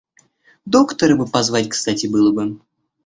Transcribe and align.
Доктора 0.65 1.15
бы 1.15 1.27
позвать, 1.27 1.69
кстати 1.69 2.07
было 2.07 2.33
бы. 2.33 2.59